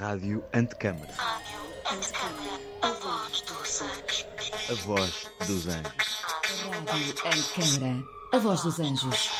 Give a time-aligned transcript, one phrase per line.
[0.00, 1.12] Rádio Antecâmara.
[1.14, 4.26] Rádio Antecâmara, a voz dos anjos.
[4.70, 6.22] A voz dos anjos.
[6.86, 9.39] Rádio Antecâmara, a voz dos anjos.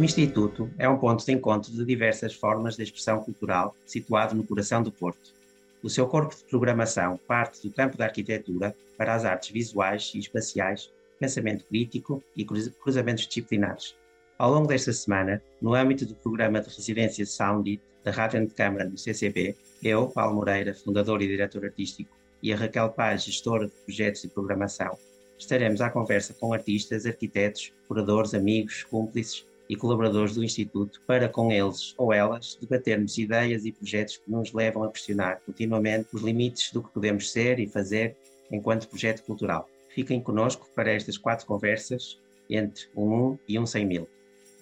[0.00, 4.42] O Instituto é um ponto de encontro de diversas formas de expressão cultural situado no
[4.42, 5.34] coração do Porto.
[5.82, 10.18] O seu corpo de programação parte do campo da arquitetura para as artes visuais e
[10.18, 13.94] espaciais, pensamento crítico e cruzamentos disciplinares.
[14.38, 18.88] Ao longo desta semana, no âmbito do programa de residência Soundit da Rádio de Câmara
[18.88, 23.72] do CCB, eu, Paulo Moreira, fundador e diretor artístico, e a Raquel Paz, gestora de
[23.84, 24.96] projetos de programação,
[25.38, 31.52] estaremos à conversa com artistas, arquitetos, curadores, amigos, cúmplices e colaboradores do Instituto para, com
[31.52, 36.72] eles ou elas, debatermos ideias e projetos que nos levam a questionar continuamente os limites
[36.72, 38.16] do que podemos ser e fazer
[38.50, 39.68] enquanto projeto cultural.
[39.94, 42.18] Fiquem conosco para estas quatro conversas
[42.50, 44.08] entre um 1 e um 100 mil.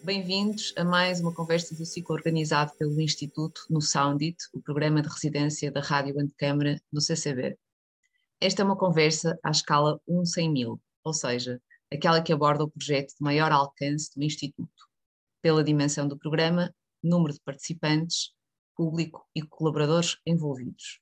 [0.03, 5.09] Bem-vindos a mais uma conversa do ciclo organizado pelo Instituto no Soundit, o programa de
[5.09, 7.57] residência da Rádio Antecâmara no CCB.
[8.39, 11.59] Esta é uma conversa à escala 1 100 mil, ou seja,
[11.91, 14.88] aquela que aborda o projeto de maior alcance do Instituto
[15.43, 18.33] pela dimensão do programa, número de participantes,
[18.77, 21.01] público e colaboradores envolvidos.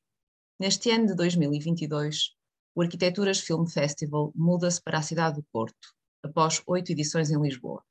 [0.59, 2.31] Neste ano de 2022,
[2.75, 7.83] o Arquiteturas Film Festival muda-se para a cidade do Porto, após oito edições em Lisboa.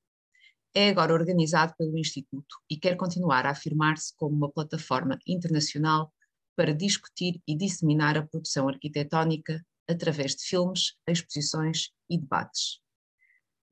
[0.74, 6.12] É agora organizado pelo Instituto e quer continuar a afirmar-se como uma plataforma internacional
[6.56, 12.80] para discutir e disseminar a produção arquitetónica através de filmes, exposições e debates.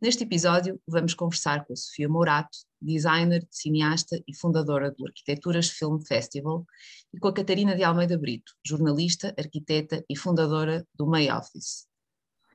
[0.04, 5.98] Neste episódio, vamos conversar com a Sofia Mourato, designer, cineasta e fundadora do Arquiteturas Film
[6.02, 6.66] Festival,
[7.14, 11.88] e com a Catarina de Almeida Brito, jornalista, arquiteta e fundadora do May Office.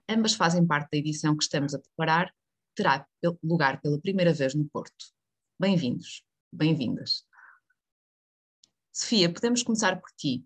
[0.07, 2.31] Ambas fazem parte da edição que estamos a preparar,
[2.77, 3.07] terá
[3.43, 5.07] lugar pela primeira vez no Porto.
[5.59, 6.23] Bem-vindos,
[6.53, 7.25] bem-vindas.
[8.93, 10.45] Sofia, podemos começar por ti.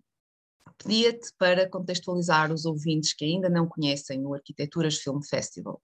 [0.77, 5.81] Pedia-te para contextualizar os ouvintes que ainda não conhecem o Arquiteturas Film Festival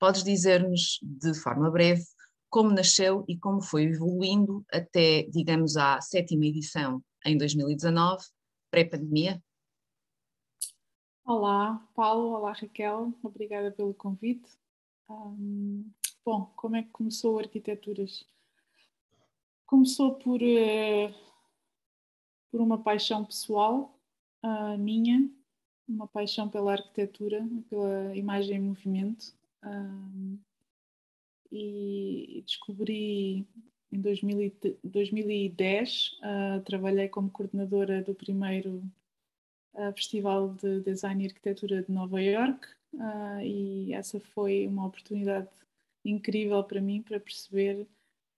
[0.00, 2.02] Podes dizer-nos, de forma breve,
[2.48, 8.24] como nasceu e como foi evoluindo até, digamos, à sétima edição em 2019,
[8.70, 9.44] pré-pandemia?
[11.22, 14.48] Olá, Paulo, olá, Raquel, obrigada pelo convite.
[15.06, 15.92] Um,
[16.24, 18.24] bom, como é que começou Arquiteturas?
[19.66, 21.14] Começou por, uh,
[22.50, 24.00] por uma paixão pessoal
[24.42, 25.30] uh, minha,
[25.86, 30.38] uma paixão pela arquitetura, pela imagem em movimento um,
[31.52, 33.46] e descobri
[33.92, 34.52] em 2000,
[34.84, 38.82] 2010, uh, trabalhei como coordenadora do primeiro
[39.74, 45.48] uh, Festival de Design e Arquitetura de Nova York uh, e essa foi uma oportunidade
[46.04, 47.86] incrível para mim para perceber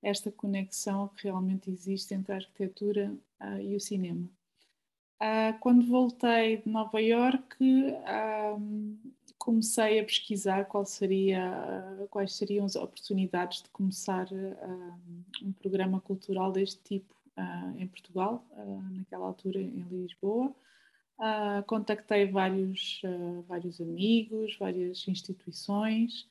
[0.03, 3.15] esta conexão que realmente existe entre a arquitetura
[3.61, 4.29] e o cinema.
[5.61, 7.57] Quando voltei de Nova York,
[9.43, 16.53] comecei a pesquisar qual seria, quais seriam as oportunidades de começar uh, um programa cultural
[16.53, 20.55] deste tipo uh, em Portugal, uh, naquela altura em Lisboa.
[21.67, 23.03] contactei vários,
[23.49, 26.29] vários amigos, várias instituições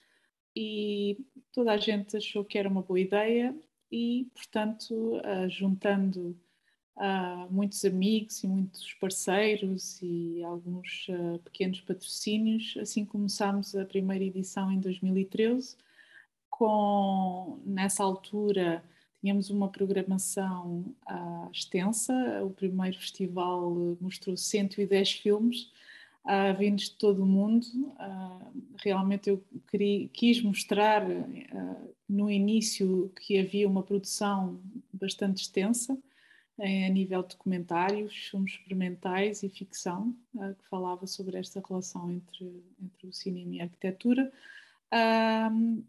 [0.55, 1.17] e
[1.51, 3.53] toda a gente achou que era uma boa ideia
[3.91, 6.33] e, portanto, juntando
[7.49, 12.75] muitos amigos e muitos parceiros e alguns uh, pequenos patrocínios.
[12.79, 15.77] Assim começámos a primeira edição em 2013,
[16.49, 18.83] com nessa altura
[19.19, 22.13] tínhamos uma programação uh, extensa.
[22.43, 25.71] O primeiro festival mostrou 110 filmes.
[26.23, 27.65] Uh, vindos de todo o mundo.
[27.65, 34.61] Uh, realmente eu queria, quis mostrar uh, no início que havia uma produção
[34.93, 35.97] bastante extensa
[36.61, 42.63] a nível de documentários, filmes experimentais e ficção, uh, que falava sobre esta relação entre,
[42.81, 44.31] entre o cinema e a arquitetura.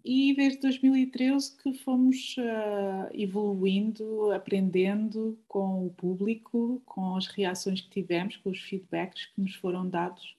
[0.04, 7.90] E desde 2013 que fomos uh, evoluindo, aprendendo com o público, com as reações que
[7.90, 10.36] tivemos, com os feedbacks que nos foram dados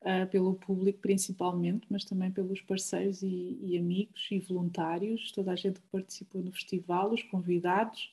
[0.00, 5.56] uh, pelo público principalmente, mas também pelos parceiros e, e, amigos e voluntários, toda a
[5.56, 8.12] gente que participou no festival, os convidados,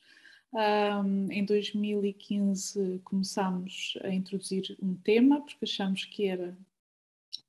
[0.52, 6.56] um, em 2015 começámos a introduzir um tema, porque achamos que era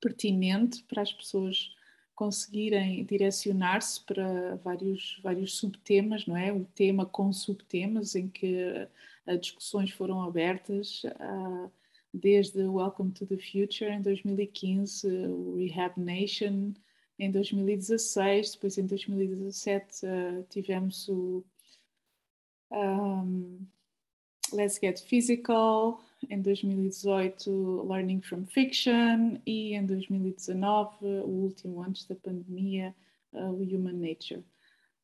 [0.00, 1.74] pertinente para as pessoas
[2.14, 6.52] conseguirem direcionar-se para vários, vários subtemas, não é?
[6.52, 8.54] O tema com subtemas, em que
[9.26, 11.02] uh, discussões foram abertas,
[12.12, 16.72] desde Welcome to the Future em 2015, o Rehab Nation
[17.18, 20.06] em 2016, depois em 2017
[20.50, 21.42] tivemos o
[22.72, 23.66] um,
[24.52, 32.14] Let's Get Physical, em 2018 Learning from Fiction e em 2019, o último antes da
[32.14, 32.94] pandemia,
[33.32, 34.44] uh, Human Nature.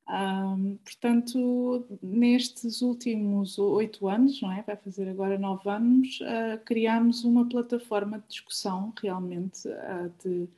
[0.09, 4.63] Um, portanto, nestes últimos oito anos, não é?
[4.63, 10.49] vai fazer agora nove anos, uh, criámos uma plataforma de discussão realmente uh, de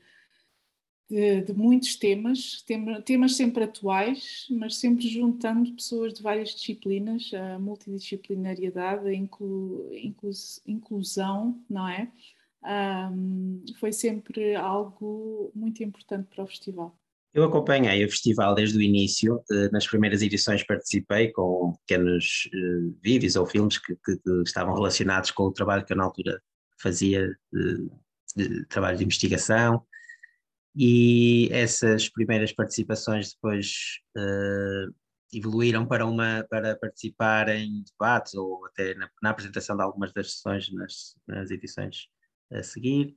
[1.11, 2.65] de, de muitos temas,
[3.05, 10.63] temas sempre atuais, mas sempre juntando pessoas de várias disciplinas, a multidisciplinariedade, a inclu, inclus,
[10.65, 12.09] inclusão, não é?
[13.13, 16.97] Um, foi sempre algo muito importante para o festival.
[17.35, 22.99] Eu acompanhei o festival desde o início, eh, nas primeiras edições participei com pequenos uh,
[23.01, 26.43] vídeos ou filmes que, que, que, estavam relacionados com o trabalho que eu na altura
[26.81, 27.89] fazia, de,
[28.37, 29.85] de trabalho de investigação,
[30.75, 34.95] e essas primeiras participações depois uh,
[35.33, 40.33] evoluíram para uma para participar em debates ou até na, na apresentação de algumas das
[40.33, 42.09] sessões nas, nas, edições
[42.53, 43.17] a seguir,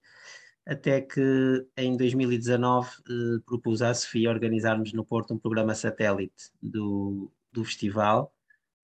[0.65, 6.51] até que em 2019 uh, eh, propus à Sofia organizarmos no Porto um programa satélite
[6.61, 8.33] do, do festival,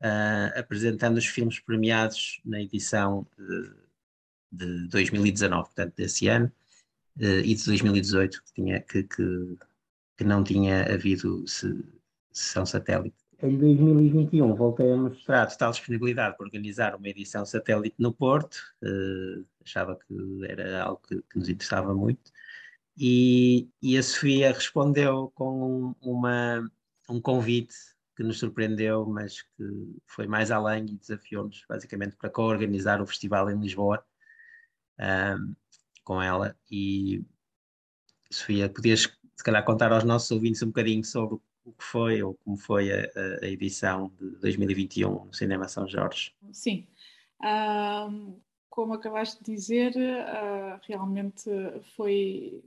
[0.01, 3.71] uh, apresentando os filmes premiados na edição de,
[4.51, 6.51] de 2019, portanto desse ano,
[7.19, 9.57] e de 2018, que, tinha, que, que,
[10.17, 11.83] que não tinha havido se,
[12.31, 13.15] sessão satélite.
[13.41, 19.45] Em 2021 voltei a mostrar total disponibilidade para organizar uma edição satélite no Porto, uh,
[19.63, 22.31] achava que era algo que, que nos interessava muito,
[22.97, 26.69] e, e, a Sofia respondeu com uma,
[27.09, 27.73] um convite
[28.13, 29.63] que nos surpreendeu, mas que
[30.05, 34.03] foi mais além e desafiou-nos basicamente para co-organizar o festival em Lisboa.
[34.99, 35.55] Um,
[36.09, 37.23] com ela e
[38.31, 42.33] Sofia, podias se calhar contar aos nossos ouvintes um bocadinho sobre o que foi ou
[42.33, 43.07] como foi a,
[43.43, 46.33] a edição de 2021 no Cinema São Jorge.
[46.51, 46.87] Sim,
[47.43, 48.41] uh,
[48.71, 51.47] como acabaste de dizer, uh, realmente
[51.95, 52.59] foi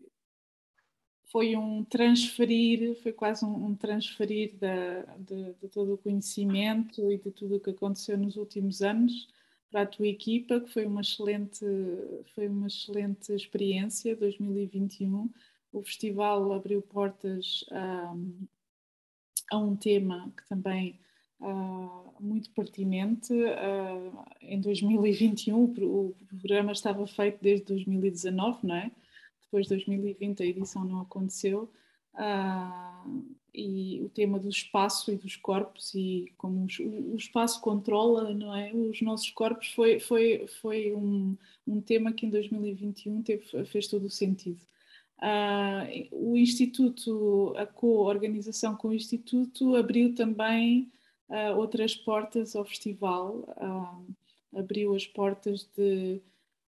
[1.33, 7.19] foi um transferir, foi quase um, um transferir da, de, de, todo o conhecimento e
[7.19, 9.29] de tudo o que aconteceu nos últimos anos
[9.73, 11.65] para a tua equipa, que foi uma excelente,
[12.35, 15.31] foi uma excelente experiência 2021.
[15.73, 18.47] O festival abriu portas um,
[19.51, 21.01] a um tema que também
[21.41, 23.33] uh, muito pertinente.
[23.33, 28.91] Uh, em 2021 o programa estava feito desde 2019, não é?
[29.41, 31.73] Depois de 2020 a edição não aconteceu.
[32.15, 36.67] Uh, e o tema do espaço e dos corpos e como
[37.13, 38.73] o espaço controla não é?
[38.73, 44.07] Os nossos corpos foi foi foi um, um tema que em 2021 teve, fez todo
[44.07, 44.61] o sentido.
[45.19, 50.91] Uh, o instituto a co-organização com o instituto abriu também
[51.29, 53.45] uh, outras portas ao festival.
[53.57, 56.21] Uh, abriu as portas de,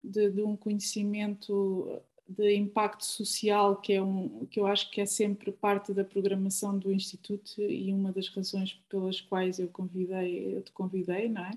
[0.04, 2.02] de, de um conhecimento
[2.38, 6.78] de impacto social, que, é um, que eu acho que é sempre parte da programação
[6.78, 11.52] do Instituto e uma das razões pelas quais eu, convidei, eu te convidei, não é?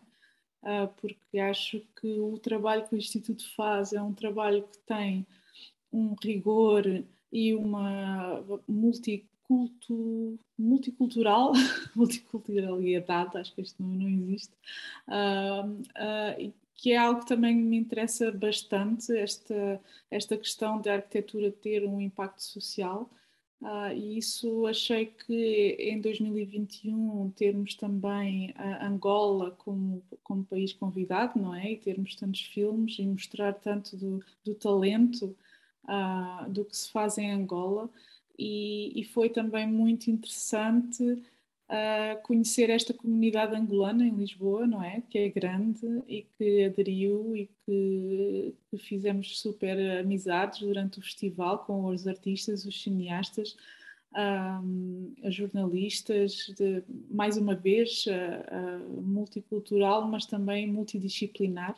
[0.62, 5.26] Uh, porque acho que o trabalho que o Instituto faz é um trabalho que tem
[5.92, 6.84] um rigor
[7.32, 11.52] e uma multicultu, multicultural,
[11.94, 14.54] multiculturalidade, acho que isto não, não existe,
[15.08, 19.80] uh, uh, que é algo que também me interessa bastante, esta,
[20.10, 23.10] esta questão da arquitetura ter um impacto social.
[23.60, 31.40] Uh, e isso achei que em 2021 termos também a Angola como, como país convidado,
[31.40, 31.72] não é?
[31.72, 35.34] E termos tantos filmes e mostrar tanto do, do talento
[35.84, 37.88] uh, do que se faz em Angola.
[38.38, 41.22] E, e foi também muito interessante
[42.22, 45.02] conhecer esta comunidade angolana em Lisboa, não é?
[45.10, 51.64] Que é grande e que aderiu e que, que fizemos super amizades durante o festival
[51.64, 53.56] com os artistas, os cineastas,
[54.16, 61.76] um, as jornalistas, de, mais uma vez uh, multicultural, mas também multidisciplinar.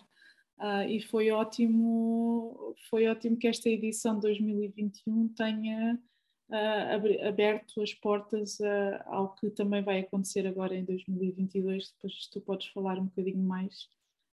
[0.58, 5.98] Uh, e foi ótimo, foi ótimo que esta edição de 2021 tenha
[6.50, 11.92] uh, aberto as portas uh, ao que também vai acontecer agora em 2022.
[11.92, 13.88] Depois tu podes falar um bocadinho mais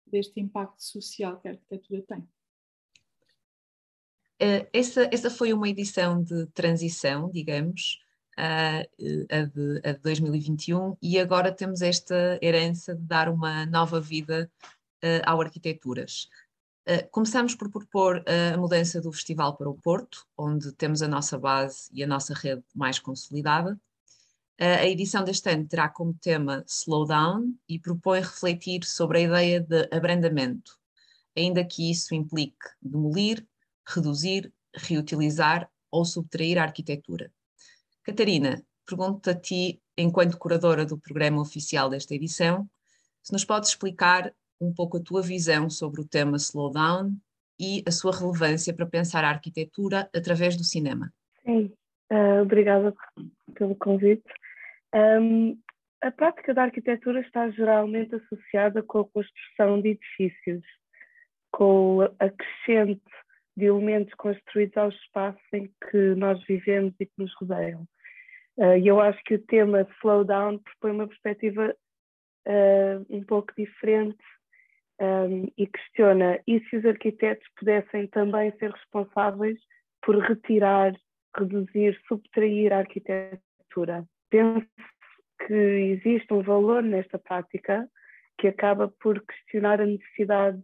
[0.07, 2.19] deste impacto social que a arquitetura tem.
[4.41, 8.01] Uh, essa, essa foi uma edição de transição, digamos,
[8.37, 14.51] a, de, a de 2021, e agora temos esta herança de dar uma nova vida
[15.25, 16.29] ao Arquiteturas.
[17.11, 21.89] Começamos por propor a mudança do festival para o Porto, onde temos a nossa base
[21.91, 23.81] e a nossa rede mais consolidada.
[24.59, 29.89] A edição deste ano terá como tema Slowdown e propõe refletir sobre a ideia de
[29.91, 30.79] abrandamento,
[31.35, 33.47] ainda que isso implique demolir,
[33.89, 37.33] reduzir, reutilizar ou subtrair a arquitetura.
[38.03, 42.69] Catarina, pergunto a ti, enquanto curadora do programa oficial desta edição,
[43.23, 47.13] se nos podes explicar um pouco a tua visão sobre o tema Slowdown
[47.59, 51.13] e a sua relevância para pensar a arquitetura através do cinema.
[51.45, 51.73] Sim,
[52.13, 52.95] uh, obrigada
[53.55, 54.25] pelo convite.
[54.95, 55.59] Um,
[56.03, 60.63] a prática da arquitetura está geralmente associada com a construção de edifícios,
[61.51, 63.03] com a crescente
[63.57, 67.87] de elementos construídos ao espaço em que nós vivemos e que nos rodeiam.
[68.57, 71.75] Uh, e eu acho que o tema Slowdown propõe uma perspectiva
[72.47, 74.19] uh, um pouco diferente
[75.01, 79.59] um, e questiona e se os arquitetos pudessem também ser responsáveis
[80.03, 80.95] por retirar,
[81.37, 84.67] reduzir, subtrair a arquitetura penso
[85.47, 87.89] que existe um valor nesta prática
[88.37, 90.61] que acaba por questionar a necessidade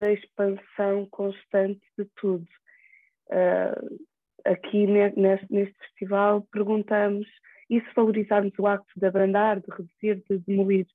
[0.00, 2.46] da expansão constante de tudo.
[3.28, 4.06] Uh,
[4.46, 7.26] aqui neste, neste, festival perguntamos
[7.68, 10.86] e se valorizarmos o acto de abrandar, de reduzir, de demolir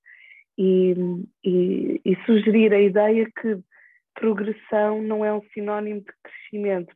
[0.61, 0.95] e,
[1.43, 3.57] e, e sugerir a ideia que
[4.13, 6.93] progressão não é um sinónimo de crescimento.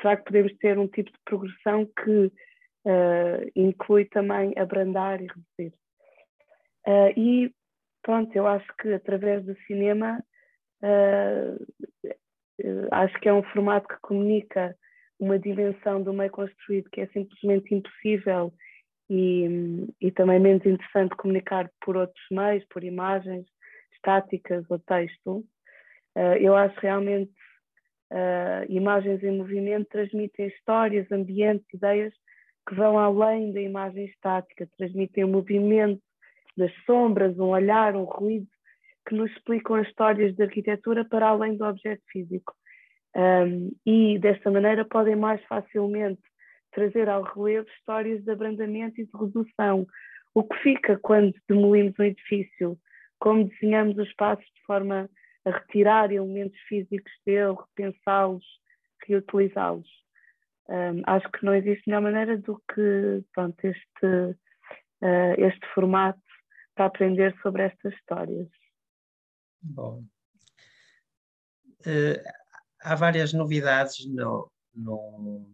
[0.00, 2.32] Será que podemos ter um tipo de progressão que
[2.86, 5.74] uh, inclui também abrandar e reduzir.
[6.86, 7.54] Uh, e
[8.02, 10.22] pronto, eu acho que através do cinema
[10.82, 11.66] uh,
[12.90, 14.74] acho que é um formato que comunica
[15.18, 18.52] uma dimensão do meio construído que é simplesmente impossível
[19.14, 23.44] e, e também menos interessante comunicar por outros meios, por imagens
[23.94, 25.44] estáticas ou texto.
[26.16, 27.30] Uh, eu acho realmente
[28.10, 32.14] uh, imagens em movimento transmitem histórias, ambientes, ideias
[32.66, 36.00] que vão além da imagem estática, transmitem o movimento
[36.56, 38.46] das sombras, um olhar, um ruído,
[39.06, 42.54] que nos explicam as histórias de arquitetura para além do objeto físico.
[43.14, 46.22] Um, e desta maneira podem mais facilmente
[46.72, 49.86] trazer ao relevo histórias de abrandamento e de redução.
[50.34, 52.78] O que fica quando demolimos um edifício,
[53.18, 55.08] como desenhamos os espaços de forma
[55.44, 58.44] a retirar elementos físicos dele, repensá-los,
[59.06, 59.88] reutilizá-los.
[60.68, 66.20] Um, acho que não existe melhor maneira do que pronto, este, uh, este formato
[66.74, 68.48] para aprender sobre estas histórias.
[69.60, 70.04] Bom,
[71.80, 72.30] uh,
[72.80, 75.52] há várias novidades no, no,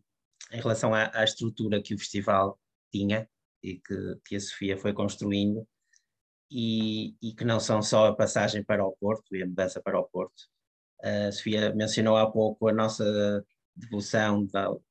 [0.52, 2.59] em relação à, à, estrutura que o festival
[2.90, 3.28] tinha
[3.62, 5.67] e que, que a Sofia foi construindo
[6.50, 9.99] e, e, que não são só a passagem para o Porto e a mudança para
[9.99, 10.45] o Porto.
[11.02, 13.45] A Sofia mencionou há pouco a nossa
[13.76, 14.47] devoção,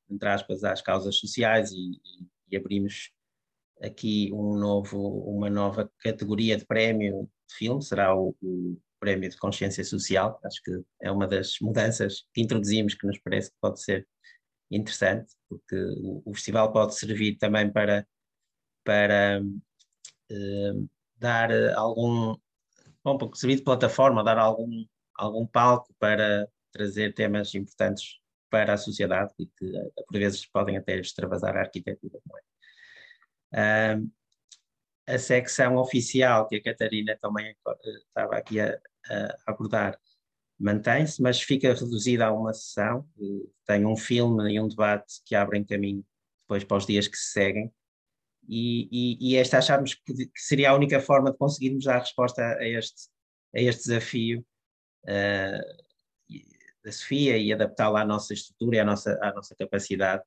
[0.10, 2.00] entre aspas, às causas sociais e,
[2.50, 3.12] e abrimos
[3.82, 4.98] aqui um novo,
[5.30, 10.62] uma nova categoria de prémio de filme, será o, o, prémio de consciência social, acho
[10.64, 10.72] que
[11.02, 14.08] é uma das mudanças que introduzimos que nos parece que pode ser
[14.70, 18.08] interessante, porque o, o festival pode servir também para,
[18.84, 22.36] para uh, dar algum,
[23.04, 28.20] bom, servir de plataforma, dar algum, algum palco para trazer temas importantes
[28.50, 32.20] para a sociedade e que eh, por vezes podem até extravasar a arquitetura.
[33.54, 33.96] É?
[33.96, 34.12] Um,
[35.08, 40.00] a secção oficial que a Catarina também eh, estava aqui a, a abordar
[40.60, 43.08] mantém-se, mas fica reduzida a uma sessão,
[43.66, 46.04] tem um filme e um debate que abrem caminho
[46.44, 47.72] depois para os dias que se seguem,
[48.48, 52.42] e, e, e esta achámos que, que, seria a única forma de conseguirmos dar resposta
[52.42, 53.10] a este,
[53.54, 54.46] a este desafio
[55.04, 55.88] uh,
[56.84, 60.24] da Sofia e adaptá-la à nossa estrutura e à nossa, à nossa capacidade.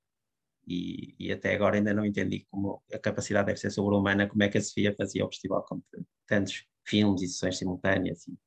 [0.67, 4.49] E, e, até agora ainda não entendi como a capacidade deve ser sobre-humana, como é
[4.49, 5.83] que a Sofia fazia o festival com
[6.27, 8.39] tantos filmes e sessões simultâneas e,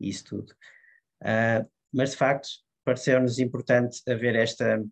[0.00, 0.54] isso tudo.
[1.22, 2.48] Uh, mas de facto,
[2.84, 4.84] pareceu-nos importante haver esta.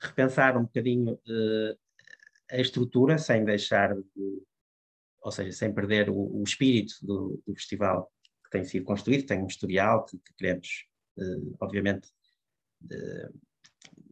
[0.00, 1.78] repensar um bocadinho uh,
[2.50, 4.42] a estrutura, sem deixar de.
[5.22, 8.12] ou seja, sem perder o, o espírito do, do, festival
[8.44, 10.86] que tem sido construído, tem um historial que, que queremos
[11.60, 12.08] obviamente,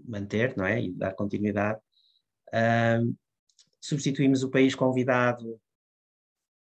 [0.05, 0.83] manter não é?
[0.83, 1.81] e dar continuidade.
[3.81, 5.59] substituímos o país convidado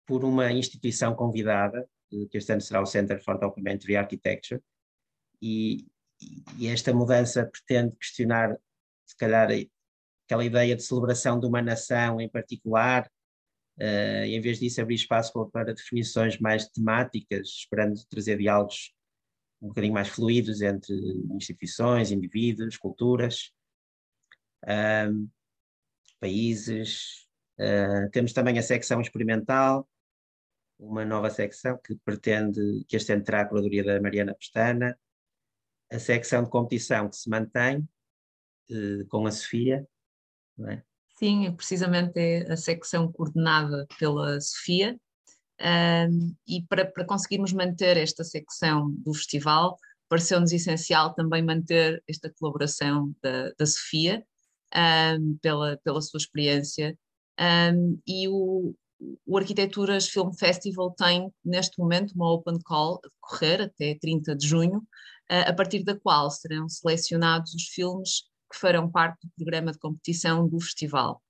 [0.05, 1.87] por uma instituição convidada,
[2.29, 4.61] que este ano será o Center for Documentary Architecture,
[5.41, 5.87] e,
[6.57, 8.55] e esta mudança pretende questionar,
[9.05, 9.49] se calhar,
[10.25, 13.09] aquela ideia de celebração de uma nação em particular,
[13.79, 18.93] uh, em vez disso abrir espaço para, definições mais temáticas, esperando trazer diálogos
[19.61, 20.95] um bocadinho mais fluidos entre
[21.35, 23.51] instituições, indivíduos, culturas,
[25.09, 25.29] um,
[26.19, 27.27] países.
[27.59, 29.87] Uh, temos também a secção experimental,
[30.81, 34.97] uma nova secção que pretende, que este entrar a curadoria da Mariana Pestana,
[35.91, 37.87] a secção de competição que se mantém
[38.71, 39.87] uh, com a Sofia,
[40.67, 40.81] é?
[41.17, 44.99] Sim, precisamente é a secção coordenada pela Sofia,
[45.61, 49.77] um, e para, para conseguirmos manter esta secção do festival,
[50.09, 54.25] pareceu-nos essencial também manter esta colaboração da, da Sofia,
[55.19, 56.97] um, pela, pela sua experiência.
[57.39, 58.73] Um, e o,
[59.25, 64.47] o Arquiteturas Film Festival tem, neste momento, uma open call a decorrer até 30 de
[64.47, 69.71] junho, uh, a partir da qual serão selecionados os filmes que farão parte do programa
[69.71, 71.21] de competição do festival.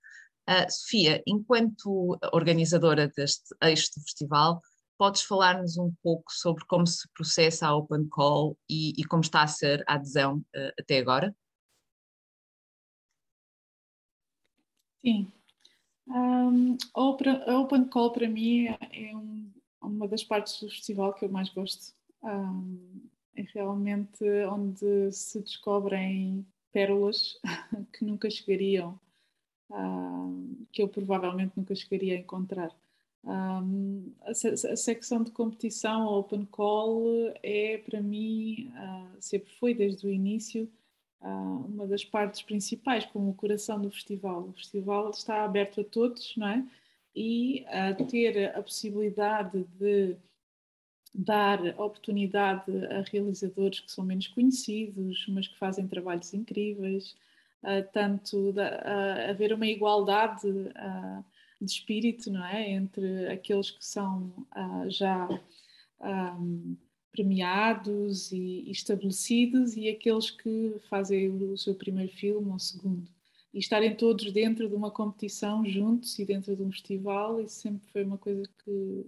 [0.50, 4.62] Uh, Sofia, enquanto organizadora deste eixo festival,
[4.98, 9.44] podes falar-nos um pouco sobre como se processa a Open Call e, e como está
[9.44, 11.36] a ser a adesão uh, até agora?
[15.04, 15.32] Sim.
[16.08, 19.50] Um, a Open Call para mim é um,
[19.82, 21.94] uma das partes do festival que eu mais gosto.
[22.24, 27.40] Um, é realmente onde se descobrem pérolas
[27.94, 29.00] que nunca chegariam
[29.72, 32.76] uh, que eu provavelmente nunca chegaria a encontrar.
[33.24, 39.74] Um, a, a, secção de competição, a Open Call, é para mim, uh, sempre foi
[39.74, 40.70] desde o início,
[41.22, 44.50] uma das partes principais, como o coração do festival.
[44.50, 46.66] O festival está aberto a todos, não é?
[47.16, 47.66] E
[48.10, 50.18] ter a possibilidade de
[51.14, 57.16] dar oportunidade a realizadores que são menos conhecidos, mas que fazem trabalhos incríveis,
[57.64, 61.26] uh, tanto da, haver uma igualdade uh,
[61.60, 64.34] de espírito, não é, entre aqueles que são
[64.88, 65.28] já
[66.00, 66.76] um,
[67.12, 73.08] premiados e, estabelecidos e aqueles que fazem o seu primeiro filme ou segundo
[73.54, 77.86] e estarem todos dentro de uma competição juntos e dentro de um festival, isso sempre
[77.92, 79.06] foi uma coisa que,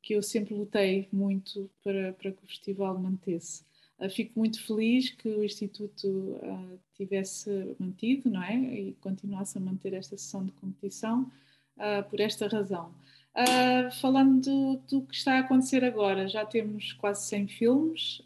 [0.00, 3.64] que eu sempre lutei muito para, para que o festival mantesse.
[3.98, 8.56] Ah, fico muito feliz que o Instituto uh, tivesse mantido, não é?
[8.56, 11.30] E continuasse a manter esta sessão de competição
[11.76, 12.94] uh, por esta razão.
[13.36, 18.22] Uh, falando do, do, que está a acontecer agora, já temos quase 100 filmes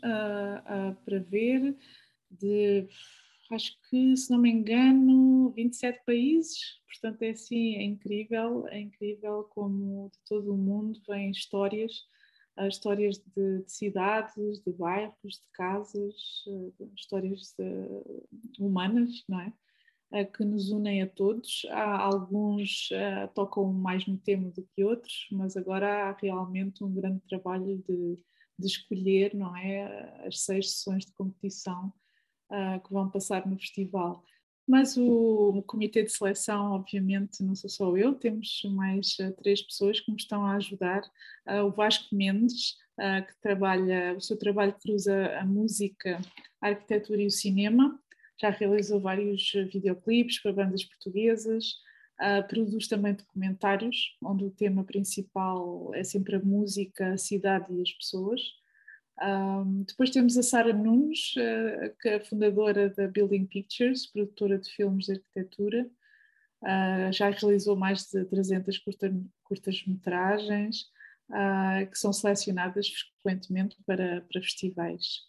[1.05, 1.75] para ver,
[2.31, 2.87] de
[3.51, 9.44] acho que, se não me engano, 27 países, portanto é assim, é incrível, é incrível
[9.44, 12.07] como de todo o mundo vêm histórias
[12.66, 16.14] histórias de, de, cidades, de bairros, de casas,
[16.97, 19.53] histórias de, humanas, não é?
[20.35, 21.66] Que nos unem a todos.
[21.71, 26.90] Há alguns uh, tocam mais no tema do que outros, mas agora há realmente um
[26.90, 28.16] grande trabalho de,
[28.59, 31.92] de escolher, não é, as seis sessões de competição
[32.51, 34.25] uh, que vão passar no festival.
[34.66, 39.61] Mas o, o, comitê de seleção, obviamente, não sou só eu, temos mais uh, três
[39.61, 41.03] pessoas que me estão a ajudar.
[41.66, 46.21] O Vasco Mendes, que trabalha, o seu trabalho cruza a música,
[46.61, 47.99] a arquitetura e o cinema,
[48.40, 51.74] já realizou vários videoclipes para bandas portuguesas,
[52.48, 57.92] produz também documentários, onde o tema principal é sempre a música, a cidade e as
[57.92, 58.40] pessoas.
[59.20, 64.70] Um, depois temos a Sara Nunes, uh, que é fundadora da Building Pictures, produtora de
[64.70, 65.90] filmes de arquitetura.
[66.62, 70.83] Uh, já realizou mais de 300 curta, curtas-metragens,
[71.31, 72.88] uh, que são selecionadas
[73.22, 75.27] frequentemente para, para festivais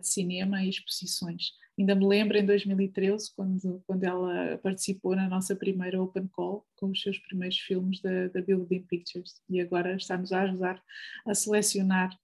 [0.00, 1.50] de cinema e exposições.
[1.82, 6.90] Ainda me lembro em 2013, quando, quando ela participou na nossa primeira Open Call com
[6.90, 10.80] os seus primeiros filmes da, da Building Pictures e agora está-nos a ajudar
[11.26, 12.16] a selecionar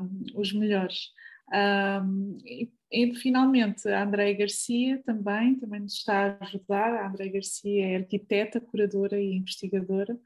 [0.00, 1.12] um, os melhores.
[1.54, 6.92] Um, e, e, finalmente a Andréia Garcia também, também nos está a ajudar.
[6.92, 10.18] A Andréia Garcia é arquiteta, curadora e investigadora,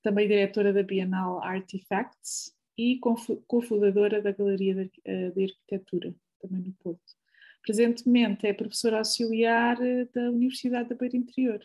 [0.00, 3.00] também diretora da Bienal Artifacts e
[3.48, 7.21] cofundadora da Galeria de, eh, de Arquitetura, também no Porto.
[7.62, 11.60] Presentemente é professora auxiliar eh, da Universidade da Beira Interior.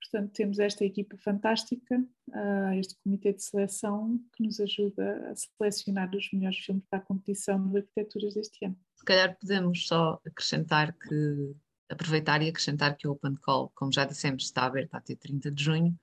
[0.00, 6.14] Portanto, temos esta equipa fantástica, uh, este comitê de seleção que nos ajuda a selecionar
[6.14, 8.78] os melhores filmes para a competição de arquiteturas deste ano.
[8.94, 11.54] Se calhar podemos só acrescentar que,
[11.88, 15.64] aproveitar e acrescentar que o Open Call, como já dissemos, está aberto até 30 de
[15.64, 15.98] junho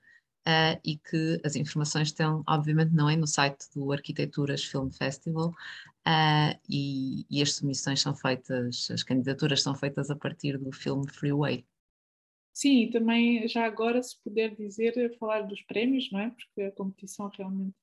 [0.46, 5.52] uh, e que as informações estão, obviamente, não é no site do Arquiteturas Film Festival
[6.06, 11.10] uh, e, e as submissões são feitas, as candidaturas são feitas a partir do filme
[11.10, 11.64] Freeway.
[12.52, 16.30] Sim, e também já agora, se puder dizer, falar dos prémios, não é?
[16.30, 17.74] Porque a competição realmente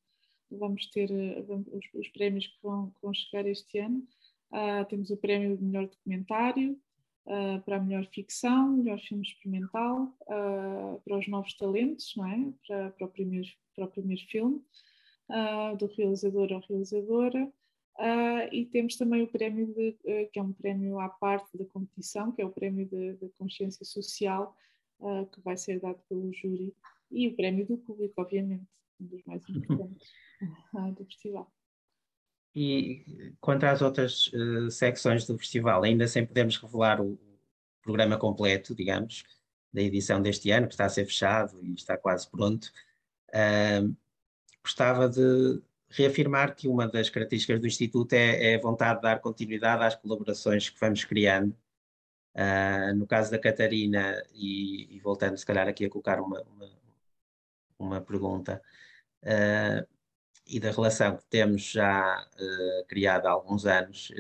[0.50, 1.10] vamos ter
[1.44, 4.08] vamos, os, os, prémios que vão, que vão, chegar este ano.
[4.52, 6.80] Uh, temos o prémio de melhor documentário,
[7.26, 12.54] uh, para a melhor ficção, melhor filme experimental, para os novos talentos, não é?
[12.66, 14.62] Para, para, o, primeiro, para o primeiro filme,
[15.78, 17.52] do realizador ou realizadora.
[18.52, 19.94] E temos também o prémio, de,
[20.32, 23.86] que é um prémio à parte da competição, que é o prémio de, de consciência
[23.86, 24.56] social,
[25.32, 26.74] que vai ser dado pelo júri,
[27.12, 28.66] e o prémio do público, obviamente,
[29.00, 30.10] um dos mais importantes
[30.96, 31.52] do festival.
[32.56, 37.18] E quanto às outras uh, secções do festival, ainda sem podemos revelar o
[37.82, 39.24] programa completo, digamos,
[39.74, 42.72] da edição deste ano, que está a ser fechado e está quase pronto,
[43.30, 43.96] uh,
[44.62, 49.20] gostava de reafirmar que uma das características do Instituto é, é, a vontade de dar
[49.20, 51.56] continuidade às colaborações que vamos criando.
[52.34, 56.70] Uh, no caso da Catarina, e, e, voltando se calhar aqui a colocar uma, uma,
[57.78, 58.62] uma pergunta,
[59.24, 59.86] uh,
[60.48, 64.12] e da relação que temos já uh, criada há alguns anos.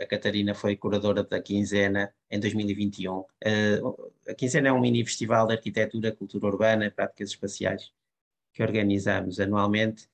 [0.00, 3.18] A Catarina foi curadora da Quinzena em 2021.
[3.20, 3.80] Uh, eh,
[4.28, 7.92] a Quinzena é um mini festival de arquitetura, cultura urbana e práticas espaciais
[8.52, 10.08] que organizamos anualmente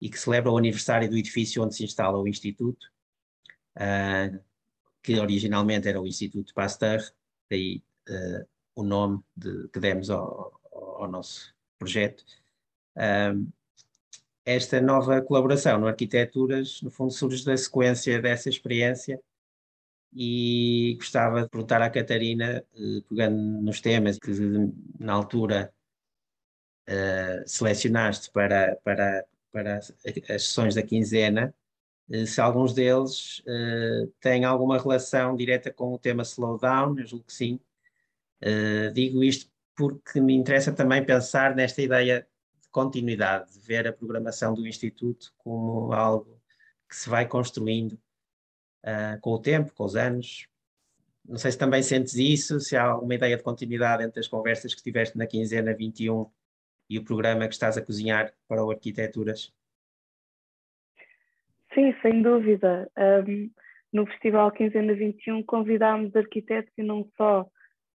[0.00, 2.90] e que celebra o aniversário do edifício onde se instala o Instituto,
[5.02, 7.00] que originalmente era o Instituto Pasteur,
[7.50, 7.82] daí
[8.74, 12.24] o nome de, que demos ao, ao nosso projeto.
[14.44, 19.20] Esta nova colaboração no Arquiteturas, no fundo, surge da sequência dessa experiência
[20.12, 22.64] e gostava de perguntar à Catarina,
[23.08, 24.30] pegando nos temas que
[24.98, 25.72] na altura
[26.88, 29.92] uh, selecionaste para, para, para as,
[30.28, 31.54] sessões da quinzena,
[32.08, 37.24] uh, se alguns deles uh, têm alguma relação direta com o tema slowdown, eu julgo
[37.24, 37.60] que sim.
[38.94, 42.26] digo isto porque me interessa também pensar nesta ideia
[42.70, 46.40] continuidade, de ver a programação do Instituto como algo
[46.88, 47.92] que se vai construindo
[48.84, 50.46] uh, com o tempo, com os anos.
[51.24, 54.74] Não sei se também sentes isso, se há uma ideia de continuidade entre as conversas
[54.74, 56.30] que tiveste na quinzena 21
[56.90, 59.54] e o programa que estás a cozinhar para o Arquiteturas.
[61.72, 62.90] Sim, sem dúvida.
[62.98, 63.48] Um,
[63.92, 67.46] no Festival Quinzena 21 convidámos arquitetos e não só,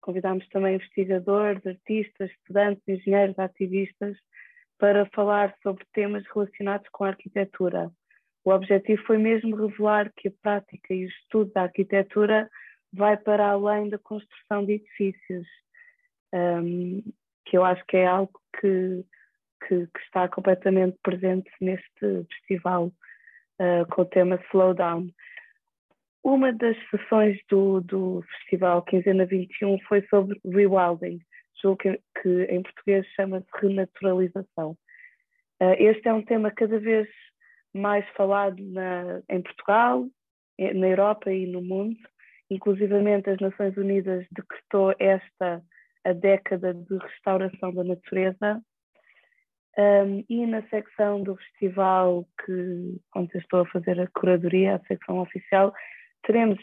[0.03, 4.17] convidámos também investigadores, artistas, estudantes, engenheiros, ativistas
[4.79, 7.91] para falar sobre temas relacionados com a arquitetura.
[8.45, 12.51] O objetivo foi mesmo revelar que a prática e o estudo da arquitetura
[12.93, 15.47] vai para além da construção de edifícios,
[16.35, 17.03] um,
[17.45, 19.05] que eu acho que é algo que,
[19.67, 22.93] que, que está completamente presente neste festival
[23.61, 25.09] uh, com o tema Slowdown.
[26.25, 31.21] Uma das sessões do, do festival Quinzena 21 foi sobre rewilding,
[31.61, 34.77] julgo que, que em português chama-se renaturalização.
[35.61, 37.09] Uh, este é um tema cada vez
[37.75, 40.07] mais falado na, em Portugal,
[40.59, 41.97] na Europa e no mundo.
[42.51, 45.63] Inclusivamente as Nações Unidas decretou esta
[46.05, 48.63] a década de restauração da natureza.
[49.79, 54.87] Um, e na secção do festival que, onde eu estou a fazer a curadoria, a
[54.87, 55.73] secção oficial,
[56.23, 56.63] teremos,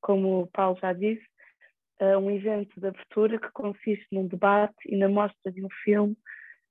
[0.00, 1.26] como o Paulo já disse,
[2.00, 6.16] uh, um evento de abertura que consiste num debate e na mostra de um filme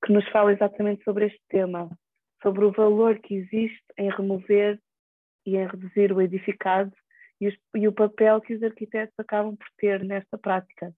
[0.05, 1.89] que nos fala exatamente sobre este tema,
[2.41, 4.79] sobre o valor que existe em remover
[5.45, 6.93] e em reduzir o edificado
[7.41, 10.93] e, os, e o papel que os arquitetos acabam por ter nesta prática,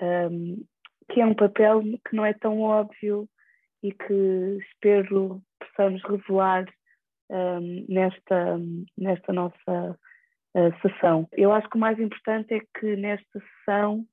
[0.00, 0.64] um,
[1.10, 3.28] que é um papel que não é tão óbvio
[3.82, 6.64] e que espero possamos revelar
[7.30, 8.58] um, nesta,
[8.96, 9.98] nesta nossa
[10.80, 11.28] sessão.
[11.32, 14.06] Eu acho que o mais importante é que nesta sessão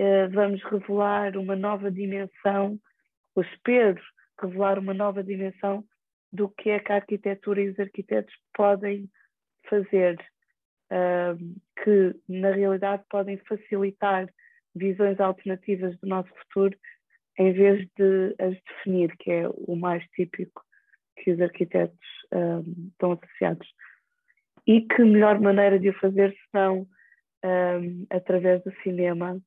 [0.00, 2.78] uh, vamos revelar uma nova dimensão,
[3.34, 4.00] ou espero
[4.40, 5.84] revelar uma nova dimensão
[6.32, 9.10] do que é que a arquitetura e os arquitetos podem
[9.68, 10.18] fazer,
[10.90, 11.36] uh,
[11.84, 14.26] que na realidade podem facilitar
[14.74, 16.76] visões alternativas do nosso futuro
[17.38, 20.62] em vez de as definir, que é o mais típico
[21.16, 21.98] que os arquitetos
[22.32, 23.68] uh, estão associados
[24.66, 26.86] e que melhor maneira de o fazer senão
[27.44, 29.40] um, através do cinema